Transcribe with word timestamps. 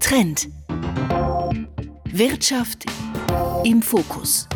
Trend. 0.00 0.48
Wirtschaft 2.12 2.84
im 3.64 3.82
Fokus. 3.82 4.48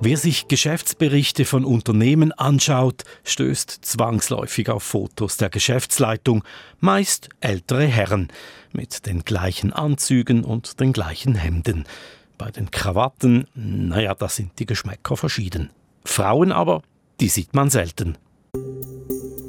Wer 0.00 0.16
sich 0.16 0.46
Geschäftsberichte 0.46 1.44
von 1.44 1.64
Unternehmen 1.64 2.32
anschaut, 2.32 3.04
stößt 3.24 3.84
zwangsläufig 3.84 4.70
auf 4.70 4.82
Fotos 4.82 5.36
der 5.36 5.48
Geschäftsleitung, 5.48 6.44
meist 6.80 7.28
ältere 7.40 7.86
Herren, 7.86 8.28
mit 8.72 9.06
den 9.06 9.24
gleichen 9.24 9.72
Anzügen 9.72 10.44
und 10.44 10.78
den 10.80 10.92
gleichen 10.92 11.34
Hemden. 11.34 11.84
Bei 12.38 12.50
den 12.50 12.70
Krawatten, 12.70 13.46
naja, 13.54 14.14
da 14.14 14.28
sind 14.28 14.58
die 14.58 14.66
Geschmäcker 14.66 15.16
verschieden. 15.16 15.70
Frauen 16.04 16.52
aber, 16.52 16.82
die 17.20 17.28
sieht 17.28 17.54
man 17.54 17.70
selten. 17.70 18.16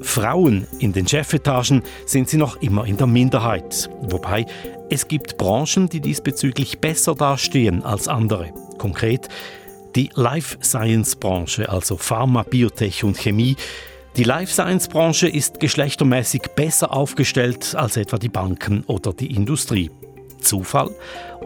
Frauen 0.07 0.65
in 0.79 0.93
den 0.93 1.07
Chefetagen 1.07 1.83
sind 2.05 2.29
sie 2.29 2.37
noch 2.37 2.61
immer 2.61 2.85
in 2.85 2.97
der 2.97 3.07
Minderheit. 3.07 3.89
Wobei 4.01 4.45
es 4.89 5.07
gibt 5.07 5.37
Branchen, 5.37 5.89
die 5.89 5.99
diesbezüglich 5.99 6.79
besser 6.79 7.13
dastehen 7.13 7.83
als 7.83 8.07
andere. 8.07 8.53
Konkret 8.77 9.27
die 9.95 10.09
Life 10.13 10.57
Science 10.61 11.15
Branche, 11.15 11.69
also 11.69 11.97
Pharma, 11.97 12.43
Biotech 12.43 13.03
und 13.03 13.17
Chemie. 13.17 13.55
Die 14.15 14.23
Life 14.23 14.51
Science 14.51 14.87
Branche 14.87 15.27
ist 15.27 15.59
geschlechtermäßig 15.59 16.43
besser 16.55 16.93
aufgestellt 16.93 17.75
als 17.75 17.97
etwa 17.97 18.17
die 18.17 18.29
Banken 18.29 18.83
oder 18.87 19.13
die 19.13 19.33
Industrie. 19.33 19.91
Zufall? 20.39 20.91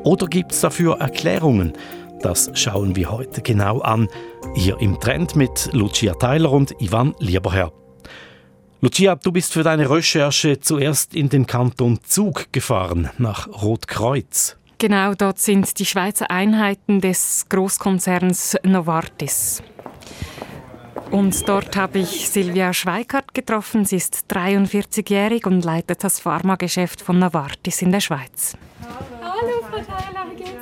Oder 0.04 0.28
gibt 0.28 0.52
es 0.52 0.62
dafür 0.62 1.00
Erklärungen? 1.00 1.74
Das 2.22 2.52
schauen 2.54 2.96
wir 2.96 3.10
heute 3.10 3.42
genau 3.42 3.80
an, 3.80 4.08
hier 4.54 4.80
im 4.80 5.00
Trend 5.00 5.36
mit 5.36 5.70
Lucia 5.72 6.14
Tyler 6.16 6.52
und 6.52 6.76
Ivan 6.80 7.16
Lieberherr. 7.20 7.81
Lucia, 8.84 9.14
du 9.14 9.32
bist 9.32 9.54
für 9.54 9.62
deine 9.62 9.88
Recherche 9.88 10.60
zuerst 10.60 11.14
in 11.14 11.30
den 11.30 11.46
Kanton 11.46 12.00
Zug 12.04 12.52
gefahren, 12.52 13.12
nach 13.20 13.48
Rotkreuz. 13.48 14.58
Genau, 14.80 15.14
dort 15.14 15.38
sind 15.38 15.78
die 15.78 15.86
Schweizer 15.86 16.32
Einheiten 16.32 17.00
des 17.00 17.46
Großkonzerns 17.50 18.58
Novartis. 18.64 19.62
Und 21.12 21.48
dort 21.48 21.78
habe 21.78 22.00
ich 22.00 22.28
Silvia 22.28 22.74
Schweikart 22.74 23.36
getroffen. 23.36 23.86
Sie 23.86 23.98
ist 23.98 24.26
43-jährig 24.32 25.46
und 25.46 25.64
leitet 25.64 26.04
das 26.04 26.20
Pharmageschäft 26.20 27.02
von 27.02 27.20
Novartis 27.20 27.84
in 27.84 27.92
der 27.92 28.00
Schweiz. 28.00 28.58
Hallo, 29.22 29.62
Frau 29.70 29.78
Theiler, 29.78 30.26
wie 30.32 30.38
geht's 30.38 30.61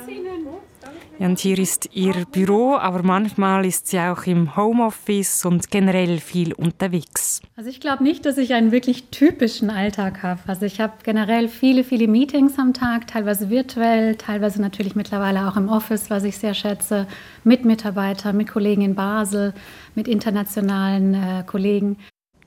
Ihnen? 1.20 1.30
Und 1.30 1.38
hier 1.38 1.58
ist 1.58 1.88
ihr 1.92 2.14
Büro, 2.32 2.74
aber 2.76 3.02
manchmal 3.02 3.64
ist 3.66 3.88
sie 3.88 4.00
auch 4.00 4.24
im 4.24 4.56
Homeoffice 4.56 5.44
und 5.44 5.70
generell 5.70 6.18
viel 6.18 6.52
unterwegs. 6.54 7.40
Also 7.56 7.70
ich 7.70 7.80
glaube 7.80 8.02
nicht, 8.02 8.26
dass 8.26 8.38
ich 8.38 8.54
einen 8.54 8.72
wirklich 8.72 9.10
typischen 9.10 9.70
Alltag 9.70 10.22
habe. 10.22 10.40
Also 10.46 10.66
ich 10.66 10.80
habe 10.80 10.94
generell 11.04 11.48
viele, 11.48 11.84
viele 11.84 12.08
Meetings 12.08 12.58
am 12.58 12.72
Tag, 12.74 13.06
teilweise 13.06 13.50
virtuell, 13.50 14.16
teilweise 14.16 14.60
natürlich 14.60 14.94
mittlerweile 14.94 15.48
auch 15.48 15.56
im 15.56 15.68
Office, 15.68 16.10
was 16.10 16.24
ich 16.24 16.38
sehr 16.38 16.54
schätze, 16.54 17.06
mit 17.44 17.64
Mitarbeitern, 17.64 18.36
mit 18.36 18.48
Kollegen 18.48 18.82
in 18.82 18.94
Basel, 18.94 19.54
mit 19.94 20.08
internationalen 20.08 21.14
äh, 21.14 21.44
Kollegen. 21.46 21.96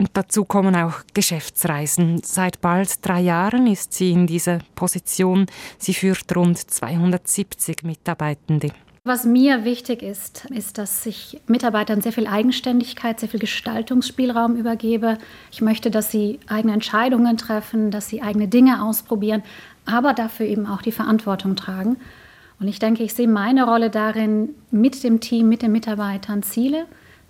Und 0.04 0.10
dazu 0.16 0.44
kommen 0.44 0.76
auch 0.76 0.96
Geschäftsreisen. 1.14 2.20
Seit 2.26 2.60
bald 2.60 3.08
drei 3.08 3.22
Jahren 3.22 3.68
ist 3.68 3.94
sie 3.94 4.12
in 4.12 4.28
dieser 4.28 4.60
Position. 4.76 5.46
Sie 5.78 5.94
führt 5.94 6.36
rund 6.36 6.58
270 6.58 7.84
Mitarbeitende. 7.84 8.72
Was 9.06 9.24
mir 9.24 9.64
wichtig 9.64 10.04
ist, 10.04 10.44
ist, 10.52 10.78
dass 10.78 11.06
ich 11.06 11.40
Mitarbeitern 11.48 12.02
sehr 12.02 12.12
viel 12.12 12.28
Eigenständigkeit, 12.28 13.18
sehr 13.18 13.30
viel 13.30 13.40
Gestaltungsspielraum 13.40 14.58
übergebe. 14.58 15.20
Ich 15.54 15.62
möchte, 15.62 15.90
dass 15.90 16.12
sie 16.12 16.42
eigene 16.50 16.74
Entscheidungen 16.74 17.38
treffen, 17.38 17.90
dass 17.90 18.10
sie 18.10 18.22
eigene 18.22 18.50
Dinge 18.50 18.84
ausprobieren, 18.84 19.42
aber 19.86 20.12
dafür 20.12 20.48
eben 20.48 20.68
auch 20.68 20.82
die 20.82 20.92
Verantwortung 20.92 21.56
tragen. 21.56 21.96
Und 22.60 22.68
ich 22.68 22.80
denke, 22.80 23.04
ich 23.04 23.14
sehe 23.14 23.30
meine 23.30 23.64
Rolle 23.64 23.90
darin, 23.90 24.50
mit 24.70 25.02
dem 25.06 25.22
Team, 25.22 25.48
mit 25.48 25.62
den 25.62 25.72
Mitarbeitern 25.72 26.44
Ziele 26.44 26.88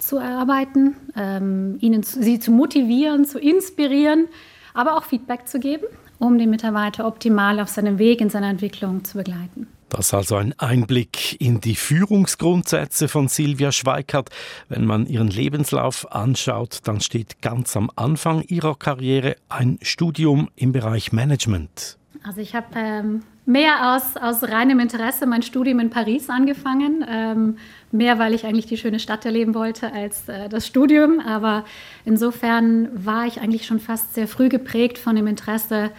zu 0.07 0.17
erarbeiten, 0.17 0.95
ähm, 1.15 1.77
ihnen 1.79 2.03
zu, 2.03 2.21
sie 2.21 2.39
zu 2.39 2.51
motivieren, 2.51 3.25
zu 3.25 3.39
inspirieren, 3.39 4.27
aber 4.73 4.97
auch 4.97 5.03
Feedback 5.03 5.47
zu 5.47 5.59
geben, 5.59 5.85
um 6.19 6.37
den 6.37 6.49
Mitarbeiter 6.49 7.07
optimal 7.07 7.59
auf 7.59 7.69
seinem 7.69 7.99
Weg 7.99 8.21
in 8.21 8.29
seiner 8.29 8.49
Entwicklung 8.49 9.03
zu 9.03 9.17
begleiten. 9.17 9.67
Das 9.89 10.07
ist 10.07 10.13
also 10.15 10.37
ein 10.37 10.57
Einblick 10.57 11.39
in 11.39 11.61
die 11.61 11.75
Führungsgrundsätze 11.75 13.07
von 13.07 13.27
Silvia 13.27 13.71
Schweikart. 13.71 14.29
Wenn 14.67 14.85
man 14.85 15.05
ihren 15.05 15.27
Lebenslauf 15.27 16.11
anschaut, 16.11 16.79
dann 16.85 16.99
steht 16.99 17.43
ganz 17.43 17.77
am 17.77 17.91
Anfang 17.95 18.41
ihrer 18.41 18.75
Karriere 18.75 19.35
ein 19.49 19.77
Studium 19.83 20.49
im 20.55 20.71
Bereich 20.71 21.11
Management. 21.11 21.99
Also 22.23 22.41
ich 22.41 22.55
habe 22.55 22.67
ähm, 22.75 23.23
mehr 23.45 23.95
aus, 23.95 24.15
aus 24.17 24.43
reinem 24.43 24.79
Interesse 24.79 25.25
mein 25.25 25.41
Studium 25.41 25.79
in 25.79 25.89
Paris 25.89 26.29
angefangen. 26.29 27.05
Ähm, 27.07 27.57
mehr, 27.91 28.19
weil 28.19 28.33
ich 28.33 28.45
eigentlich 28.45 28.65
die 28.65 28.77
schöne 28.77 28.99
Stadt 28.99 29.25
erleben 29.25 29.53
wollte 29.53 29.93
als 29.93 30.27
äh, 30.27 30.49
das 30.49 30.65
Studium. 30.67 31.19
Aber 31.19 31.65
insofern 32.05 32.89
war 32.93 33.25
ich 33.27 33.41
eigentlich 33.41 33.65
schon 33.65 33.79
fast 33.79 34.15
sehr 34.15 34.27
früh 34.27 34.49
geprägt 34.49 34.97
von 34.97 35.15
dem 35.15 35.27
Interesse, 35.27 35.91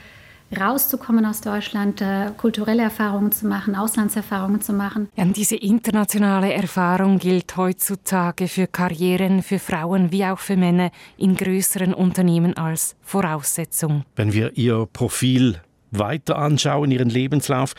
rauszukommen 0.58 1.24
aus 1.26 1.40
Deutschland, 1.40 2.00
äh, 2.00 2.30
kulturelle 2.36 2.82
Erfahrungen 2.82 3.32
zu 3.32 3.46
machen, 3.46 3.74
Auslandserfahrungen 3.74 4.60
zu 4.60 4.72
machen. 4.72 5.08
Ja, 5.16 5.24
diese 5.24 5.56
internationale 5.56 6.52
Erfahrung 6.52 7.18
gilt 7.18 7.56
heutzutage 7.56 8.48
für 8.48 8.66
Karrieren 8.66 9.42
für 9.42 9.58
Frauen 9.58 10.12
wie 10.12 10.24
auch 10.24 10.38
für 10.38 10.56
Männer 10.56 10.90
in 11.16 11.34
größeren 11.34 11.92
Unternehmen 11.92 12.56
als 12.56 12.94
Voraussetzung. 13.02 14.04
Wenn 14.16 14.32
wir 14.32 14.56
Ihr 14.56 14.86
Profil 14.92 15.60
weiter 15.98 16.38
anschauen, 16.38 16.90
Ihren 16.90 17.10
Lebenslauf, 17.10 17.74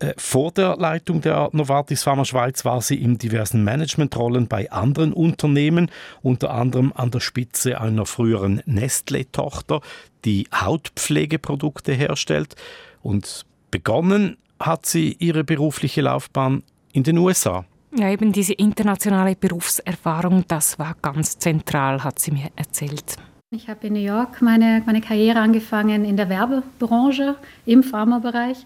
äh, 0.00 0.14
vor 0.16 0.50
der 0.50 0.76
Leitung 0.76 1.20
der 1.20 1.50
Novartis 1.52 2.02
Pharma 2.02 2.24
Schweiz 2.24 2.64
war 2.64 2.80
sie 2.80 2.96
in 2.96 3.18
diversen 3.18 3.62
Managementrollen 3.64 4.48
bei 4.48 4.70
anderen 4.72 5.12
Unternehmen, 5.12 5.90
unter 6.22 6.50
anderem 6.50 6.92
an 6.94 7.10
der 7.10 7.20
Spitze 7.20 7.80
einer 7.80 8.06
früheren 8.06 8.62
Nestle-Tochter, 8.64 9.80
die 10.24 10.48
Hautpflegeprodukte 10.54 11.92
herstellt. 11.92 12.56
Und 13.02 13.44
begonnen 13.70 14.38
hat 14.58 14.86
sie 14.86 15.16
ihre 15.18 15.44
berufliche 15.44 16.00
Laufbahn 16.00 16.62
in 16.92 17.02
den 17.02 17.18
USA. 17.18 17.64
Ja, 17.94 18.10
eben 18.10 18.32
diese 18.32 18.52
internationale 18.54 19.34
Berufserfahrung, 19.34 20.44
das 20.48 20.78
war 20.78 20.96
ganz 21.02 21.38
zentral, 21.38 22.04
hat 22.04 22.18
sie 22.18 22.30
mir 22.30 22.48
erzählt. 22.56 23.16
Ich 23.52 23.68
habe 23.68 23.88
in 23.88 23.94
New 23.94 23.98
York 23.98 24.42
meine, 24.42 24.80
meine 24.86 25.00
Karriere 25.00 25.40
angefangen 25.40 26.04
in 26.04 26.16
der 26.16 26.28
Werbebranche 26.28 27.34
im 27.66 27.82
Pharmabereich. 27.82 28.64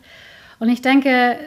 Und 0.58 0.68
ich 0.68 0.82
denke, 0.82 1.38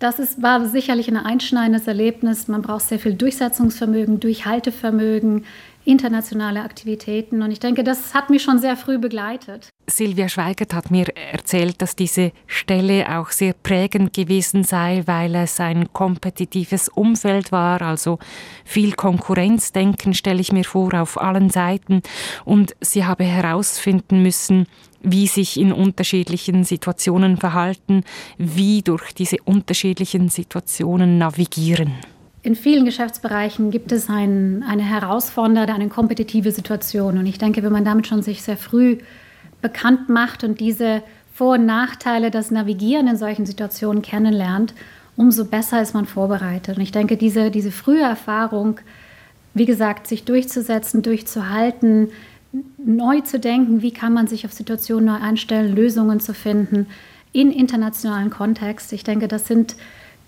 das 0.00 0.18
ist, 0.18 0.42
war 0.42 0.66
sicherlich 0.66 1.06
ein 1.06 1.16
einschneidendes 1.16 1.86
Erlebnis. 1.86 2.48
Man 2.48 2.62
braucht 2.62 2.82
sehr 2.82 2.98
viel 2.98 3.14
Durchsetzungsvermögen, 3.14 4.18
Durchhaltevermögen, 4.18 5.44
internationale 5.84 6.62
Aktivitäten. 6.62 7.42
Und 7.42 7.50
ich 7.50 7.60
denke, 7.60 7.84
das 7.84 8.14
hat 8.14 8.30
mich 8.30 8.42
schon 8.42 8.58
sehr 8.58 8.76
früh 8.76 8.98
begleitet. 8.98 9.68
Silvia 9.86 10.28
Schweigert 10.28 10.72
hat 10.74 10.90
mir 10.90 11.06
erzählt, 11.16 11.82
dass 11.82 11.96
diese 11.96 12.32
Stelle 12.46 13.18
auch 13.18 13.30
sehr 13.30 13.54
prägend 13.54 14.12
gewesen 14.12 14.62
sei, 14.62 15.02
weil 15.06 15.34
es 15.34 15.58
ein 15.58 15.92
kompetitives 15.92 16.88
Umfeld 16.88 17.50
war, 17.50 17.82
also 17.82 18.18
viel 18.64 18.92
Konkurrenzdenken 18.92 20.14
stelle 20.14 20.40
ich 20.40 20.52
mir 20.52 20.64
vor 20.64 20.94
auf 20.94 21.20
allen 21.20 21.50
Seiten. 21.50 22.02
Und 22.44 22.76
sie 22.80 23.04
habe 23.04 23.24
herausfinden 23.24 24.22
müssen, 24.22 24.66
wie 25.02 25.26
sich 25.26 25.58
in 25.58 25.72
unterschiedlichen 25.72 26.64
Situationen 26.64 27.36
verhalten, 27.36 28.04
wie 28.38 28.82
durch 28.82 29.12
diese 29.12 29.38
unterschiedlichen 29.44 30.28
Situationen 30.28 31.18
navigieren. 31.18 31.94
In 32.42 32.54
vielen 32.54 32.86
Geschäftsbereichen 32.86 33.70
gibt 33.70 33.92
es 33.92 34.08
ein, 34.08 34.64
eine 34.66 34.82
herausfordernde, 34.82 35.74
eine 35.74 35.88
kompetitive 35.88 36.52
Situation. 36.52 37.18
Und 37.18 37.26
ich 37.26 37.36
denke, 37.36 37.62
wenn 37.62 37.72
man 37.72 37.84
damit 37.84 38.06
schon 38.06 38.22
sich 38.22 38.42
sehr 38.42 38.56
früh 38.56 38.98
bekannt 39.60 40.08
macht 40.08 40.42
und 40.42 40.58
diese 40.58 41.02
Vor- 41.34 41.54
und 41.54 41.66
Nachteile, 41.66 42.30
das 42.30 42.50
Navigieren 42.50 43.08
in 43.08 43.16
solchen 43.16 43.44
Situationen 43.44 44.00
kennenlernt, 44.00 44.74
umso 45.16 45.44
besser 45.44 45.82
ist 45.82 45.92
man 45.92 46.06
vorbereitet. 46.06 46.78
Und 46.78 46.82
ich 46.82 46.92
denke, 46.92 47.18
diese, 47.18 47.50
diese 47.50 47.70
frühe 47.70 48.02
Erfahrung, 48.02 48.80
wie 49.52 49.66
gesagt, 49.66 50.06
sich 50.06 50.24
durchzusetzen, 50.24 51.02
durchzuhalten, 51.02 52.08
neu 52.78 53.20
zu 53.20 53.38
denken, 53.38 53.82
wie 53.82 53.92
kann 53.92 54.14
man 54.14 54.26
sich 54.26 54.46
auf 54.46 54.52
Situationen 54.52 55.04
neu 55.04 55.20
einstellen, 55.20 55.76
Lösungen 55.76 56.20
zu 56.20 56.32
finden 56.32 56.86
in 57.32 57.52
internationalen 57.52 58.30
Kontext. 58.30 58.92
Ich 58.92 59.04
denke, 59.04 59.28
das 59.28 59.46
sind 59.46 59.76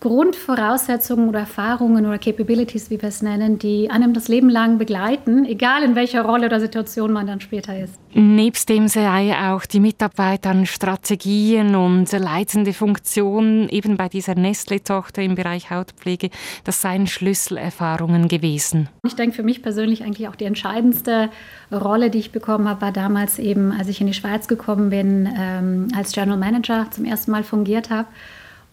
Grundvoraussetzungen 0.02 1.28
oder 1.28 1.38
Erfahrungen 1.38 2.04
oder 2.06 2.18
Capabilities, 2.18 2.90
wie 2.90 3.00
wir 3.00 3.08
es 3.08 3.22
nennen, 3.22 3.60
die 3.60 3.88
einem 3.88 4.12
das 4.12 4.26
Leben 4.26 4.50
lang 4.50 4.76
begleiten, 4.76 5.44
egal 5.44 5.84
in 5.84 5.94
welcher 5.94 6.22
Rolle 6.22 6.46
oder 6.46 6.58
Situation 6.58 7.12
man 7.12 7.28
dann 7.28 7.40
später 7.40 7.78
ist. 7.78 7.94
Nebst 8.12 8.68
dem 8.68 8.88
sei 8.88 9.32
auch 9.32 9.64
die 9.64 9.78
Mitarbeit 9.78 10.44
an 10.44 10.66
Strategien 10.66 11.76
und 11.76 12.10
leitende 12.10 12.72
Funktionen 12.72 13.68
eben 13.68 13.96
bei 13.96 14.08
dieser 14.08 14.34
Nestle-Tochter 14.34 15.22
im 15.22 15.36
Bereich 15.36 15.70
Hautpflege, 15.70 16.30
das 16.64 16.82
seien 16.82 17.06
Schlüsselerfahrungen 17.06 18.26
gewesen. 18.26 18.88
Ich 19.06 19.14
denke 19.14 19.36
für 19.36 19.44
mich 19.44 19.62
persönlich 19.62 20.02
eigentlich 20.02 20.26
auch 20.26 20.34
die 20.34 20.46
entscheidendste 20.46 21.30
Rolle, 21.70 22.10
die 22.10 22.18
ich 22.18 22.32
bekommen 22.32 22.68
habe, 22.68 22.80
war 22.80 22.92
damals 22.92 23.38
eben, 23.38 23.70
als 23.70 23.86
ich 23.86 24.00
in 24.00 24.08
die 24.08 24.14
Schweiz 24.14 24.48
gekommen 24.48 24.90
bin, 24.90 25.32
ähm, 25.38 25.88
als 25.96 26.10
General 26.10 26.38
Manager 26.38 26.88
zum 26.90 27.04
ersten 27.04 27.30
Mal 27.30 27.44
fungiert 27.44 27.88
habe 27.88 28.08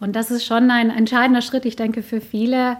und 0.00 0.16
das 0.16 0.30
ist 0.30 0.44
schon 0.44 0.70
ein 0.70 0.90
entscheidender 0.90 1.42
Schritt, 1.42 1.64
ich 1.64 1.76
denke, 1.76 2.02
für 2.02 2.20
viele, 2.20 2.78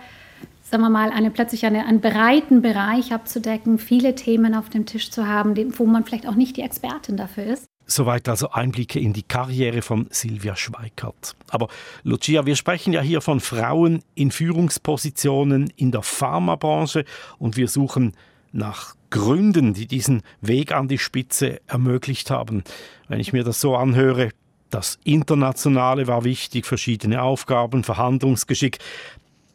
sagen 0.63 0.83
wir 0.83 0.91
mal, 0.91 1.11
eine, 1.11 1.31
plötzlich 1.31 1.65
eine, 1.67 1.87
einen 1.87 2.01
breiten 2.01 2.63
Bereich 2.63 3.13
abzudecken, 3.13 3.79
viele 3.79 4.15
Themen 4.15 4.55
auf 4.55 4.71
dem 4.71 4.87
Tisch 4.87 5.11
zu 5.11 5.29
haben, 5.29 5.55
wo 5.79 5.87
man 5.87 6.05
vielleicht 6.05 6.27
auch 6.27 6.35
nicht 6.35 6.57
die 6.57 6.63
Expertin 6.63 7.17
dafür 7.17 7.45
ist. 7.45 7.67
Soweit 7.87 8.29
also 8.29 8.51
Einblicke 8.51 9.01
in 9.01 9.13
die 9.13 9.25
Karriere 9.25 9.83
von 9.83 10.07
Silvia 10.11 10.55
Schweikart. 10.55 11.35
Aber 11.51 11.69
Lucia, 12.05 12.47
wir 12.47 12.55
sprechen 12.55 12.93
ja 12.93 13.01
hier 13.01 13.21
von 13.21 13.41
Frauen 13.41 14.03
in 14.15 14.31
Führungspositionen 14.31 15.73
in 15.77 15.91
der 15.91 16.03
Pharmabranche 16.03 17.05
und 17.39 17.57
wir 17.57 17.67
suchen 17.67 18.13
nach 18.53 18.95
Gründen, 19.11 19.75
die 19.75 19.87
diesen 19.87 20.23
Weg 20.41 20.73
an 20.73 20.87
die 20.87 20.99
Spitze 20.99 21.61
ermöglicht 21.67 22.31
haben. 22.31 22.63
Wenn 23.09 23.19
ich 23.19 23.33
mir 23.33 23.43
das 23.43 23.61
so 23.61 23.75
anhöre, 23.75 24.31
das 24.71 24.99
Internationale 25.05 26.07
war 26.07 26.25
wichtig, 26.25 26.65
verschiedene 26.65 27.23
Aufgaben, 27.23 27.85
Verhandlungsgeschick. 27.85 28.79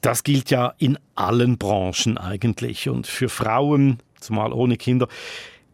Das 0.01 0.23
gilt 0.23 0.51
ja 0.51 0.73
in 0.77 0.99
allen 1.15 1.57
Branchen 1.57 2.17
eigentlich. 2.17 2.89
Und 2.89 3.07
für 3.07 3.29
Frauen, 3.29 3.99
zumal 4.19 4.53
ohne 4.53 4.77
Kinder, 4.77 5.07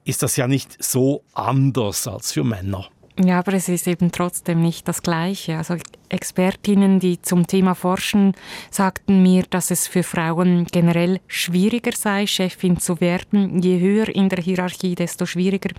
ist 0.06 0.24
das 0.24 0.38
ja 0.38 0.48
nicht 0.48 0.82
so 0.82 1.24
anders 1.34 2.08
als 2.08 2.32
für 2.32 2.44
Männer. 2.44 2.90
Ja, 3.20 3.40
aber 3.40 3.54
es 3.54 3.68
ist 3.68 3.88
eben 3.88 4.12
trotzdem 4.12 4.62
nicht 4.62 4.88
das 4.88 5.04
Gleiche. 5.04 5.58
Also 5.58 5.76
Expertinnen, 6.08 7.00
die 7.00 7.22
zum 7.22 7.46
Thema 7.46 7.76
forschen, 7.76 8.34
sagten 8.70 9.22
mir, 9.22 9.44
dass 9.50 9.70
es 9.70 9.88
für 9.88 10.04
Frauen 10.04 10.66
generell 10.66 11.20
schwieriger 11.28 11.92
sei, 11.92 12.26
Chefin 12.26 12.80
zu 12.80 13.02
werden. 13.02 13.62
Je 13.62 13.80
höher 13.80 14.08
in 14.08 14.30
der 14.30 14.42
Hierarchie, 14.42 14.96
desto 14.96 15.26
schwieriger, 15.26 15.72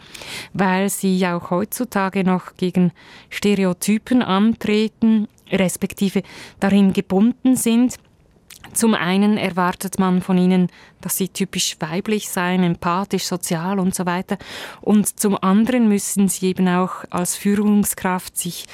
weil 0.52 0.90
sie 0.90 1.26
auch 1.26 1.50
heutzutage 1.50 2.22
noch 2.22 2.56
gegen 2.56 2.92
Stereotypen 3.30 4.22
antreten, 4.22 5.26
respektive 5.50 6.22
darin 6.60 6.92
gebunden 6.92 7.56
sind. 7.56 7.98
Zum 8.72 8.94
einen 8.94 9.36
erwartet 9.36 9.98
man 9.98 10.22
von 10.22 10.38
ihnen, 10.38 10.68
dass 11.00 11.16
sie 11.16 11.28
typisch 11.28 11.76
weiblich 11.80 12.30
seien, 12.30 12.62
empathisch, 12.62 13.24
sozial 13.24 13.78
und 13.78 13.94
so 13.94 14.06
weiter. 14.06 14.38
Und 14.80 15.20
zum 15.20 15.36
anderen 15.42 15.88
müssen 15.88 16.28
sie 16.28 16.46
eben 16.48 16.68
auch 16.68 17.04
als 17.10 17.36
Führungskraft 17.36 18.36
sich 18.36 18.66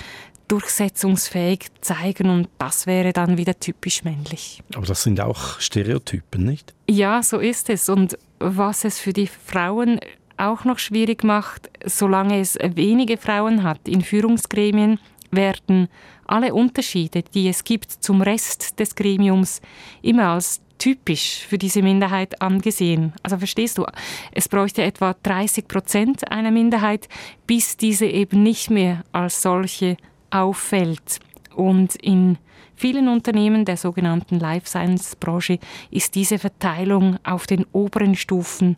durchsetzungsfähig 0.48 1.66
zeigen 1.82 2.30
und 2.30 2.48
das 2.58 2.86
wäre 2.86 3.12
dann 3.12 3.36
wieder 3.36 3.58
typisch 3.60 4.02
männlich. 4.02 4.62
Aber 4.74 4.86
das 4.86 5.02
sind 5.02 5.20
auch 5.20 5.60
Stereotypen, 5.60 6.44
nicht? 6.44 6.74
Ja, 6.88 7.22
so 7.22 7.38
ist 7.38 7.68
es. 7.68 7.88
Und 7.88 8.18
was 8.38 8.84
es 8.84 8.98
für 8.98 9.12
die 9.12 9.26
Frauen 9.26 10.00
auch 10.38 10.64
noch 10.64 10.78
schwierig 10.78 11.22
macht, 11.24 11.68
solange 11.84 12.40
es 12.40 12.58
wenige 12.62 13.18
Frauen 13.18 13.62
hat 13.62 13.86
in 13.86 14.02
Führungsgremien, 14.02 14.98
werden 15.30 15.88
alle 16.28 16.54
Unterschiede, 16.54 17.22
die 17.22 17.48
es 17.48 17.64
gibt 17.64 17.90
zum 17.90 18.22
Rest 18.22 18.78
des 18.78 18.94
Gremiums, 18.94 19.60
immer 20.02 20.28
als 20.28 20.60
typisch 20.78 21.44
für 21.46 21.58
diese 21.58 21.82
Minderheit 21.82 22.40
angesehen. 22.40 23.12
Also 23.22 23.38
verstehst 23.38 23.78
du, 23.78 23.86
es 24.32 24.48
bräuchte 24.48 24.82
etwa 24.82 25.14
30 25.22 25.66
Prozent 25.66 26.30
einer 26.30 26.50
Minderheit, 26.50 27.08
bis 27.46 27.76
diese 27.76 28.06
eben 28.06 28.42
nicht 28.42 28.70
mehr 28.70 29.04
als 29.12 29.42
solche 29.42 29.96
auffällt. 30.30 31.18
Und 31.54 31.96
in 31.96 32.38
vielen 32.76 33.08
Unternehmen 33.08 33.64
der 33.64 33.76
sogenannten 33.76 34.38
Life 34.38 34.68
Science 34.68 35.16
Branche 35.16 35.58
ist 35.90 36.14
diese 36.14 36.38
Verteilung 36.38 37.18
auf 37.24 37.46
den 37.46 37.66
oberen 37.72 38.14
Stufen 38.14 38.76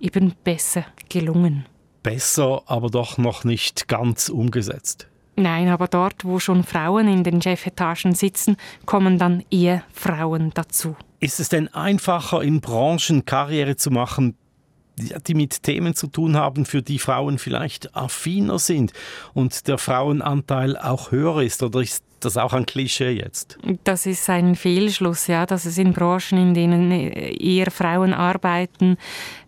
eben 0.00 0.32
besser 0.42 0.86
gelungen. 1.08 1.66
Besser, 2.02 2.62
aber 2.66 2.88
doch 2.88 3.18
noch 3.18 3.44
nicht 3.44 3.86
ganz 3.86 4.28
umgesetzt. 4.28 5.08
Nein, 5.36 5.68
aber 5.68 5.88
dort, 5.88 6.24
wo 6.24 6.38
schon 6.38 6.62
Frauen 6.62 7.08
in 7.08 7.24
den 7.24 7.40
Chefetagen 7.40 8.14
sitzen, 8.14 8.56
kommen 8.84 9.18
dann 9.18 9.44
eher 9.50 9.82
Frauen 9.92 10.50
dazu. 10.54 10.96
Ist 11.20 11.40
es 11.40 11.48
denn 11.48 11.68
einfacher, 11.68 12.42
in 12.42 12.60
Branchen 12.60 13.24
Karriere 13.24 13.76
zu 13.76 13.90
machen, 13.90 14.36
die 14.98 15.34
mit 15.34 15.62
Themen 15.62 15.94
zu 15.94 16.06
tun 16.06 16.36
haben, 16.36 16.66
für 16.66 16.82
die 16.82 16.98
Frauen 16.98 17.38
vielleicht 17.38 17.96
affiner 17.96 18.58
sind 18.58 18.92
und 19.32 19.66
der 19.68 19.78
Frauenanteil 19.78 20.76
auch 20.76 21.10
höher 21.10 21.42
ist? 21.42 21.62
Oder 21.62 21.80
ist 21.80 22.04
das 22.20 22.36
auch 22.36 22.52
ein 22.52 22.66
Klischee 22.66 23.10
jetzt? 23.10 23.58
Das 23.84 24.06
ist 24.06 24.28
ein 24.28 24.54
Fehlschluss, 24.54 25.26
ja, 25.26 25.46
dass 25.46 25.64
es 25.64 25.78
in 25.78 25.92
Branchen, 25.92 26.38
in 26.38 26.54
denen 26.54 26.90
eher 26.90 27.70
Frauen 27.70 28.12
arbeiten, 28.12 28.96